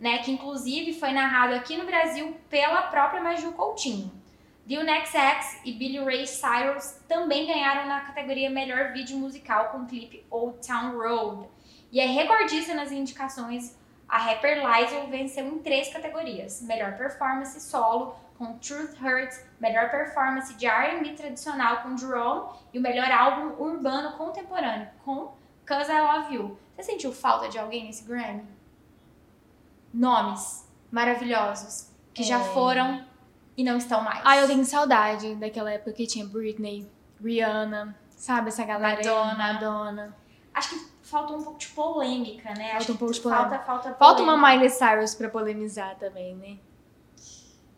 né, 0.00 0.18
que 0.18 0.30
inclusive 0.30 0.94
foi 0.98 1.12
narrado 1.12 1.54
aqui 1.54 1.76
no 1.76 1.84
Brasil 1.84 2.36
pela 2.48 2.82
própria 2.82 3.22
Maju 3.22 3.52
Coutinho. 3.52 4.10
Lil 4.66 4.84
Nas 4.84 5.14
X 5.14 5.60
e 5.64 5.72
Billy 5.72 5.98
Ray 5.98 6.26
Cyrus 6.26 6.98
também 7.08 7.46
ganharam 7.46 7.86
na 7.86 8.00
categoria 8.00 8.50
Melhor 8.50 8.92
Vídeo 8.92 9.16
Musical 9.16 9.70
com 9.70 9.78
o 9.78 9.86
clipe 9.86 10.24
Old 10.30 10.58
Town 10.66 10.96
Road. 10.96 11.48
E 11.90 11.98
é 12.00 12.06
recordista 12.06 12.74
nas 12.74 12.92
indicações, 12.92 13.74
a 14.06 14.18
rapper 14.18 14.58
Lizzo 14.58 15.06
venceu 15.08 15.46
em 15.46 15.58
três 15.58 15.90
categorias: 15.90 16.60
Melhor 16.62 16.96
Performance 16.98 17.58
Solo 17.62 18.14
com 18.38 18.56
Truth 18.58 18.94
Hurts, 19.02 19.44
Melhor 19.60 19.90
Performance 19.90 20.54
de 20.54 20.64
R&B 20.64 21.14
Tradicional 21.14 21.82
com 21.82 21.96
Jerome 21.96 22.50
e 22.72 22.78
o 22.78 22.80
Melhor 22.80 23.10
Álbum 23.10 23.60
Urbano 23.60 24.16
Contemporâneo 24.16 24.88
com 25.04 25.34
Cause 25.66 25.90
I 25.90 26.00
Love 26.00 26.34
You. 26.34 26.58
Você 26.74 26.84
sentiu 26.84 27.12
falta 27.12 27.48
de 27.48 27.58
alguém 27.58 27.84
nesse 27.84 28.04
Grammy? 28.04 28.46
Nomes 29.92 30.66
maravilhosos 30.90 31.90
que 32.14 32.22
é. 32.22 32.26
já 32.26 32.40
foram 32.40 33.04
e 33.56 33.64
não 33.64 33.76
estão 33.76 34.02
mais. 34.02 34.20
Ah, 34.24 34.36
eu 34.36 34.46
tenho 34.46 34.64
saudade 34.64 35.34
daquela 35.34 35.72
época 35.72 35.92
que 35.92 36.06
tinha 36.06 36.24
Britney, 36.24 36.88
Rihanna, 37.20 37.98
sabe? 38.10 38.48
Essa 38.48 38.64
galera 38.64 38.96
Madonna. 38.96 39.30
Aí, 39.30 39.36
Madonna. 39.54 40.16
Acho 40.54 40.70
que 40.70 40.92
falta 41.02 41.32
um 41.32 41.42
pouco 41.42 41.58
de 41.58 41.68
polêmica, 41.68 42.54
né? 42.54 42.68
Falta 42.70 42.76
Acho 42.76 42.92
um 42.92 42.96
pouco 42.96 43.14
de 43.14 43.20
polêmica. 43.20 43.48
Falta, 43.48 43.64
falta, 43.64 43.82
polêmica. 43.82 44.04
falta 44.04 44.22
uma 44.22 44.36
Miley 44.36 44.70
Cyrus 44.70 45.14
pra 45.16 45.28
polemizar 45.28 45.96
também, 45.96 46.34
né? 46.36 46.58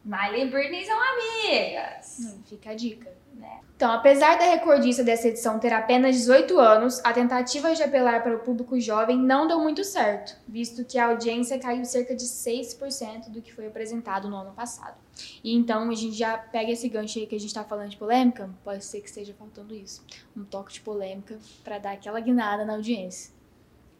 Miley 0.04 0.44
e 0.44 0.50
Britney 0.50 0.84
são 0.84 0.98
amigas. 0.98 2.18
Hum, 2.20 2.42
fica 2.46 2.70
a 2.70 2.74
dica. 2.74 3.12
Né? 3.34 3.60
Então, 3.76 3.92
apesar 3.92 4.36
da 4.36 4.44
recordista 4.44 5.02
dessa 5.02 5.28
edição 5.28 5.58
ter 5.58 5.72
apenas 5.72 6.16
18 6.16 6.58
anos, 6.58 7.00
a 7.04 7.12
tentativa 7.12 7.74
de 7.74 7.82
apelar 7.82 8.22
para 8.22 8.36
o 8.36 8.40
público 8.40 8.78
jovem 8.78 9.18
não 9.18 9.46
deu 9.46 9.58
muito 9.60 9.84
certo, 9.84 10.36
visto 10.46 10.84
que 10.84 10.98
a 10.98 11.06
audiência 11.06 11.58
caiu 11.58 11.84
cerca 11.84 12.14
de 12.14 12.24
6% 12.24 13.30
do 13.30 13.40
que 13.40 13.52
foi 13.52 13.66
apresentado 13.66 14.28
no 14.28 14.36
ano 14.36 14.52
passado. 14.52 14.98
E 15.42 15.54
então 15.54 15.88
a 15.88 15.94
gente 15.94 16.12
já 16.12 16.36
pega 16.36 16.72
esse 16.72 16.88
gancho 16.88 17.18
aí 17.18 17.26
que 17.26 17.36
a 17.36 17.38
gente 17.38 17.48
está 17.48 17.64
falando 17.64 17.90
de 17.90 17.96
polêmica, 17.96 18.50
pode 18.64 18.84
ser 18.84 19.00
que 19.00 19.08
esteja 19.08 19.34
faltando 19.34 19.74
isso, 19.74 20.04
um 20.36 20.44
toque 20.44 20.74
de 20.74 20.80
polêmica 20.80 21.38
para 21.64 21.78
dar 21.78 21.92
aquela 21.92 22.20
guinada 22.20 22.64
na 22.64 22.74
audiência. 22.74 23.32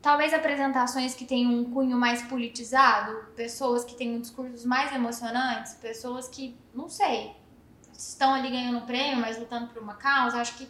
Talvez 0.03 0.33
apresentações 0.33 1.15
que 1.15 1.27
tenham 1.27 1.53
um 1.53 1.65
cunho 1.65 1.97
mais 1.99 2.23
politizado, 2.23 3.27
pessoas 3.37 3.85
que 3.85 3.95
tenham 3.95 4.19
discursos 4.19 4.65
mais 4.65 4.93
emocionantes, 4.95 5.75
pessoas 5.75 6.27
que, 6.27 6.57
não 6.75 6.89
sei, 6.89 7.37
estão 7.93 8.33
ali 8.33 8.51
ganhando 8.51 8.87
prêmio, 8.87 9.21
mas 9.21 9.39
lutando 9.39 9.69
por 9.69 9.83
uma 9.83 9.95
causa. 9.95 10.41
Acho 10.41 10.57
que 10.57 10.67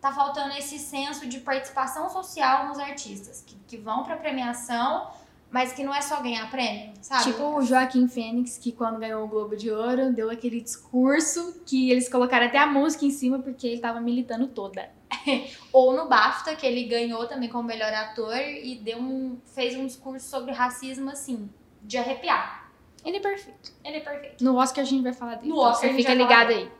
tá 0.00 0.12
faltando 0.12 0.52
esse 0.56 0.80
senso 0.80 1.28
de 1.28 1.38
participação 1.38 2.10
social 2.10 2.66
nos 2.66 2.78
artistas, 2.78 3.44
que, 3.46 3.56
que 3.68 3.76
vão 3.76 4.02
pra 4.02 4.16
premiação, 4.16 5.08
mas 5.48 5.72
que 5.72 5.84
não 5.84 5.94
é 5.94 6.00
só 6.00 6.20
ganhar 6.20 6.50
prêmio, 6.50 6.92
sabe? 7.00 7.24
Tipo 7.24 7.58
o 7.58 7.62
Joaquim 7.62 8.08
Fênix, 8.08 8.58
que 8.58 8.72
quando 8.72 8.98
ganhou 8.98 9.22
o 9.24 9.28
Globo 9.28 9.56
de 9.56 9.70
Ouro, 9.70 10.12
deu 10.12 10.28
aquele 10.28 10.60
discurso 10.60 11.62
que 11.64 11.90
eles 11.90 12.08
colocaram 12.08 12.46
até 12.46 12.58
a 12.58 12.66
música 12.66 13.04
em 13.04 13.10
cima 13.10 13.38
porque 13.38 13.66
ele 13.66 13.80
tava 13.80 14.00
militando 14.00 14.48
toda. 14.48 14.90
Ou 15.72 15.92
no 15.92 16.08
BAFTA, 16.08 16.54
que 16.56 16.66
ele 16.66 16.84
ganhou 16.84 17.26
também 17.26 17.48
como 17.48 17.64
melhor 17.64 17.92
ator 17.92 18.36
e 18.36 18.76
deu 18.76 18.98
um, 18.98 19.38
fez 19.54 19.76
um 19.76 19.86
discurso 19.86 20.28
sobre 20.28 20.52
racismo, 20.52 21.10
assim, 21.10 21.50
de 21.82 21.98
arrepiar. 21.98 22.70
Ele 23.04 23.16
é 23.16 23.20
perfeito. 23.20 23.72
Ele 23.84 23.96
é 23.96 24.00
perfeito. 24.00 24.44
No 24.44 24.56
Oscar 24.56 24.84
a 24.84 24.86
gente 24.86 25.02
vai 25.02 25.12
falar 25.12 25.36
dele. 25.36 25.48
No 25.48 25.56
então 25.56 25.70
Oscar 25.70 25.90
você 25.90 25.96
fica 25.96 26.14
ligado 26.14 26.50
aí. 26.50 26.70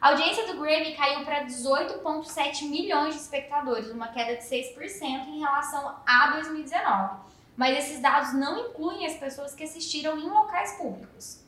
A 0.00 0.10
audiência 0.10 0.46
do 0.46 0.60
Grammy 0.60 0.94
caiu 0.94 1.24
para 1.24 1.44
18,7 1.44 2.68
milhões 2.68 3.14
de 3.14 3.20
espectadores, 3.20 3.90
uma 3.90 4.08
queda 4.08 4.36
de 4.36 4.44
6% 4.44 5.26
em 5.26 5.40
relação 5.40 5.96
a 6.06 6.30
2019. 6.34 7.28
Mas 7.56 7.78
esses 7.78 8.00
dados 8.00 8.32
não 8.34 8.68
incluem 8.68 9.04
as 9.04 9.14
pessoas 9.14 9.54
que 9.54 9.64
assistiram 9.64 10.16
em 10.16 10.30
locais 10.30 10.76
públicos. 10.78 11.44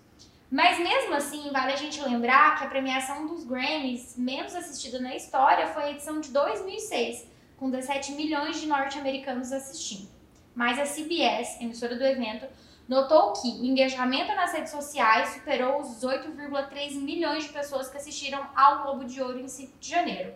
Mas 0.51 0.81
mesmo 0.81 1.15
assim, 1.15 1.49
vale 1.53 1.73
a 1.73 1.77
gente 1.77 2.03
lembrar 2.03 2.59
que 2.59 2.65
a 2.65 2.69
premiação 2.69 3.27
dos 3.27 3.45
Grammys 3.45 4.17
menos 4.17 4.55
assistida 4.55 4.99
na 4.99 5.15
história 5.15 5.69
foi 5.69 5.85
a 5.85 5.91
edição 5.93 6.21
de 6.21 6.31
2006, 6.31 7.25
com 7.57 7.71
17 7.71 8.13
milhões 8.13 8.61
de 8.61 8.67
norte-americanos 8.67 9.53
assistindo. 9.53 10.09
Mas 10.53 10.77
a 10.79 10.85
CBS, 10.85 11.61
emissora 11.61 11.95
do 11.95 12.05
evento, 12.05 12.47
notou 12.89 13.33
que 13.35 13.47
o 13.47 13.65
engajamento 13.65 14.35
nas 14.35 14.53
redes 14.53 14.73
sociais 14.73 15.35
superou 15.35 15.81
os 15.81 16.03
8,3 16.03 16.95
milhões 16.95 17.45
de 17.45 17.51
pessoas 17.51 17.89
que 17.89 17.97
assistiram 17.97 18.45
ao 18.57 18.83
Globo 18.83 19.05
de 19.05 19.23
Ouro 19.23 19.39
em 19.39 19.47
5 19.47 19.79
de 19.79 19.89
janeiro. 19.89 20.35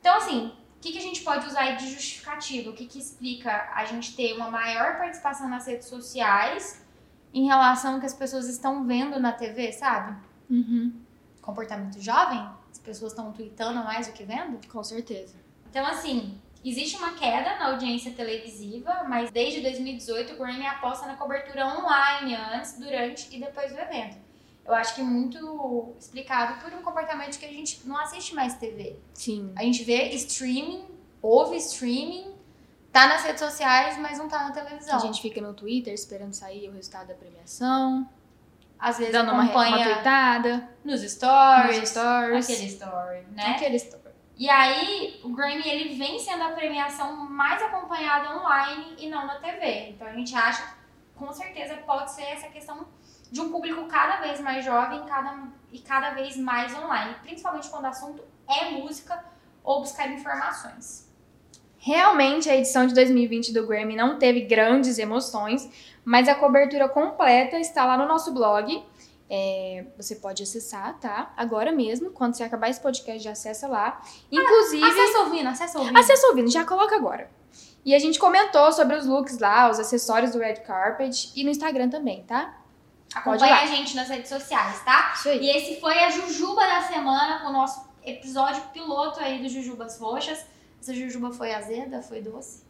Então, 0.00 0.18
assim, 0.18 0.48
o 0.48 0.80
que, 0.82 0.92
que 0.92 0.98
a 0.98 1.00
gente 1.00 1.22
pode 1.22 1.46
usar 1.46 1.70
de 1.76 1.90
justificativo? 1.90 2.70
O 2.70 2.72
que, 2.74 2.84
que 2.84 2.98
explica 2.98 3.70
a 3.74 3.86
gente 3.86 4.14
ter 4.14 4.34
uma 4.34 4.50
maior 4.50 4.98
participação 4.98 5.48
nas 5.48 5.66
redes 5.66 5.88
sociais 5.88 6.83
em 7.34 7.46
relação 7.46 7.94
ao 7.94 8.00
que 8.00 8.06
as 8.06 8.14
pessoas 8.14 8.48
estão 8.48 8.86
vendo 8.86 9.20
na 9.20 9.32
TV, 9.32 9.72
sabe? 9.72 10.16
Uhum. 10.48 10.92
Comportamento 11.42 12.00
jovem? 12.00 12.48
As 12.70 12.78
pessoas 12.78 13.12
estão 13.12 13.32
tweetando 13.32 13.84
mais 13.84 14.06
do 14.06 14.12
que 14.12 14.24
vendo? 14.24 14.58
Com 14.68 14.82
certeza. 14.82 15.34
Então, 15.68 15.84
assim, 15.84 16.40
Existe 16.64 16.96
uma 16.96 17.12
queda 17.12 17.58
na 17.58 17.72
audiência 17.72 18.10
televisiva, 18.12 19.04
mas 19.06 19.30
desde 19.30 19.60
2018 19.60 20.32
o 20.32 20.38
Grammy 20.38 20.66
aposta 20.66 21.06
na 21.06 21.14
cobertura 21.14 21.66
online 21.66 22.34
antes, 22.34 22.78
durante 22.78 23.36
e 23.36 23.38
depois 23.38 23.70
do 23.70 23.78
evento. 23.78 24.16
Eu 24.64 24.72
acho 24.72 24.94
que 24.94 25.02
é 25.02 25.04
muito 25.04 25.94
explicado 26.00 26.58
por 26.62 26.72
um 26.72 26.80
comportamento 26.80 27.38
que 27.38 27.44
a 27.44 27.52
gente 27.52 27.86
não 27.86 27.98
assiste 27.98 28.34
mais 28.34 28.54
TV. 28.54 28.96
Sim. 29.12 29.52
A 29.56 29.62
gente 29.62 29.84
vê 29.84 30.08
streaming, 30.14 30.86
ouve 31.20 31.56
streaming, 31.58 32.33
tá 32.94 33.08
nas 33.08 33.24
redes 33.24 33.40
sociais, 33.40 33.98
mas 33.98 34.18
não 34.18 34.28
tá 34.28 34.44
na 34.44 34.52
televisão. 34.52 34.96
A 34.96 35.00
gente 35.00 35.20
fica 35.20 35.40
no 35.40 35.52
Twitter 35.52 35.92
esperando 35.92 36.32
sair 36.32 36.68
o 36.68 36.72
resultado 36.72 37.08
da 37.08 37.14
premiação. 37.14 38.08
Às 38.78 38.98
vezes 38.98 39.12
dando 39.12 39.32
acompanha 39.32 39.76
uma, 39.76 39.76
uma 39.78 39.84
tweetada. 39.84 40.68
Nos 40.84 41.00
stories. 41.02 41.80
Nos 41.80 41.88
stories. 41.88 42.48
Aquele 42.48 42.66
story, 42.68 43.26
né? 43.32 43.46
Aquele 43.56 43.76
story. 43.76 44.04
E 44.36 44.48
aí, 44.48 45.20
o 45.24 45.30
Grammy 45.30 45.68
ele 45.68 45.96
vem 45.96 46.20
sendo 46.20 46.44
a 46.44 46.50
premiação 46.50 47.16
mais 47.16 47.60
acompanhada 47.62 48.36
online 48.36 48.94
e 48.98 49.08
não 49.08 49.26
na 49.26 49.40
TV. 49.40 49.90
Então 49.90 50.06
a 50.06 50.12
gente 50.12 50.34
acha, 50.34 50.76
com 51.16 51.32
certeza, 51.32 51.76
pode 51.78 52.12
ser 52.12 52.22
essa 52.22 52.48
questão 52.48 52.86
de 53.30 53.40
um 53.40 53.50
público 53.50 53.86
cada 53.86 54.20
vez 54.20 54.40
mais 54.40 54.64
jovem 54.64 55.04
cada, 55.04 55.48
e 55.72 55.80
cada 55.80 56.10
vez 56.10 56.36
mais 56.36 56.72
online, 56.76 57.16
principalmente 57.22 57.68
quando 57.68 57.84
o 57.84 57.88
assunto 57.88 58.22
é 58.48 58.70
música 58.70 59.24
ou 59.64 59.80
buscar 59.80 60.08
informações. 60.12 61.12
Realmente, 61.84 62.48
a 62.48 62.56
edição 62.56 62.86
de 62.86 62.94
2020 62.94 63.52
do 63.52 63.66
Grammy 63.66 63.94
não 63.94 64.18
teve 64.18 64.40
grandes 64.42 64.98
emoções, 64.98 65.68
mas 66.04 66.28
a 66.28 66.34
cobertura 66.34 66.88
completa 66.88 67.58
está 67.58 67.84
lá 67.84 67.98
no 67.98 68.08
nosso 68.08 68.32
blog 68.32 68.82
é, 69.28 69.86
você 69.96 70.16
pode 70.16 70.42
acessar, 70.42 70.98
tá? 71.00 71.32
Agora 71.36 71.72
mesmo, 71.72 72.10
quando 72.10 72.34
você 72.34 72.44
acabar 72.44 72.68
esse 72.68 72.80
podcast, 72.80 73.22
já 73.22 73.32
acessa 73.32 73.66
lá. 73.66 74.00
Inclusive. 74.30 74.84
Ah, 74.84 74.88
acessa 74.88 75.18
ouvindo, 75.20 75.48
acessa 75.48 75.78
ouvindo. 75.78 75.98
Acessa 75.98 76.26
ouvindo, 76.28 76.50
já 76.50 76.64
coloca 76.64 76.94
agora. 76.94 77.30
E 77.84 77.94
a 77.94 77.98
gente 77.98 78.18
comentou 78.18 78.70
sobre 78.72 78.96
os 78.96 79.06
looks 79.06 79.38
lá, 79.38 79.70
os 79.70 79.78
acessórios 79.78 80.32
do 80.32 80.38
Red 80.38 80.56
Carpet 80.56 81.32
e 81.34 81.44
no 81.44 81.50
Instagram 81.50 81.88
também, 81.88 82.22
tá? 82.22 82.58
Acompanha 83.14 83.56
a 83.56 83.66
gente 83.66 83.94
nas 83.94 84.08
redes 84.08 84.28
sociais, 84.28 84.82
tá? 84.84 85.12
Isso 85.14 85.28
aí. 85.28 85.40
E 85.40 85.50
esse 85.50 85.80
foi 85.80 85.98
a 85.98 86.10
Jujuba 86.10 86.62
da 86.66 86.82
semana, 86.82 87.40
com 87.40 87.48
o 87.48 87.52
nosso 87.52 87.84
episódio 88.04 88.62
piloto 88.72 89.20
aí 89.20 89.42
do 89.42 89.48
Jujubas 89.48 89.98
Roxas. 89.98 90.44
Essa 90.84 90.92
Jujuba 90.92 91.32
foi 91.32 91.54
azeda, 91.54 92.02
foi 92.02 92.20
doce? 92.20 92.62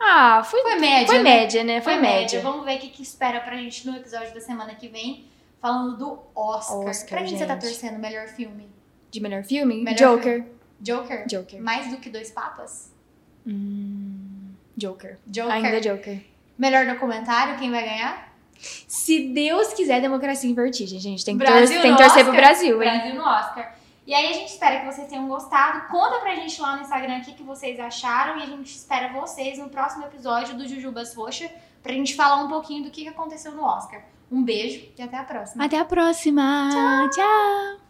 Ah, 0.00 0.42
foi, 0.42 0.62
foi 0.62 0.76
média. 0.76 1.06
Foi 1.08 1.18
né? 1.18 1.22
média, 1.22 1.62
né? 1.62 1.80
Foi, 1.82 1.92
foi 1.92 2.00
média. 2.00 2.20
média. 2.20 2.40
Vamos 2.40 2.64
ver 2.64 2.76
o 2.76 2.80
que, 2.80 2.88
que 2.88 3.02
espera 3.02 3.38
pra 3.38 3.54
gente 3.54 3.86
no 3.86 3.94
episódio 3.94 4.32
da 4.32 4.40
semana 4.40 4.74
que 4.74 4.88
vem 4.88 5.26
falando 5.60 5.98
do 5.98 6.18
Oscar. 6.34 6.78
Oscar 6.78 7.08
pra 7.10 7.18
quem 7.18 7.28
gente. 7.28 7.38
você 7.40 7.44
tá 7.44 7.58
torcendo? 7.58 7.98
Melhor 7.98 8.28
filme? 8.28 8.66
De 9.10 9.20
melhor 9.20 9.44
filme? 9.44 9.82
Melhor 9.84 10.16
Joker. 10.16 10.36
Filme. 10.36 10.50
Joker? 10.80 11.26
Joker. 11.26 11.60
Mais 11.60 11.90
do 11.90 11.98
que 11.98 12.08
Dois 12.08 12.30
Papas? 12.30 12.90
Hum, 13.46 14.54
Joker. 14.74 15.18
Joker. 15.26 15.52
Ainda 15.52 15.82
Joker. 15.82 16.18
Melhor 16.56 16.86
documentário, 16.86 17.58
quem 17.58 17.70
vai 17.70 17.84
ganhar? 17.84 18.34
Se 18.88 19.28
Deus 19.34 19.74
quiser, 19.74 20.00
Democracia 20.00 20.48
em 20.48 20.54
Vertigem, 20.54 20.98
gente. 20.98 21.26
Tem 21.26 21.36
que, 21.36 21.44
Brasil 21.44 21.76
tor 21.76 21.82
tem 21.82 21.94
que 21.94 22.02
torcer 22.02 22.24
pro 22.24 22.32
Brasil, 22.32 22.82
hein? 22.82 22.88
Brasil 22.90 23.14
no 23.16 23.22
Oscar. 23.22 23.79
E 24.10 24.12
aí 24.12 24.28
a 24.28 24.32
gente 24.32 24.48
espera 24.48 24.80
que 24.80 24.86
vocês 24.86 25.06
tenham 25.06 25.28
gostado. 25.28 25.86
Conta 25.86 26.18
pra 26.18 26.34
gente 26.34 26.60
lá 26.60 26.74
no 26.74 26.82
Instagram 26.82 27.18
o 27.18 27.20
que, 27.20 27.32
que 27.32 27.44
vocês 27.44 27.78
acharam. 27.78 28.40
E 28.40 28.42
a 28.42 28.46
gente 28.46 28.66
espera 28.66 29.12
vocês 29.12 29.56
no 29.56 29.68
próximo 29.68 30.04
episódio 30.04 30.56
do 30.56 30.66
Jujubas 30.66 31.14
Roxa 31.14 31.48
pra 31.80 31.92
gente 31.92 32.16
falar 32.16 32.42
um 32.42 32.48
pouquinho 32.48 32.82
do 32.82 32.90
que 32.90 33.06
aconteceu 33.06 33.52
no 33.52 33.62
Oscar. 33.62 34.02
Um 34.28 34.42
beijo 34.42 34.84
e 34.98 35.00
até 35.00 35.16
a 35.16 35.22
próxima. 35.22 35.64
Até 35.64 35.78
a 35.78 35.84
próxima. 35.84 36.70
Tchau. 36.72 37.10
Tchau. 37.10 37.89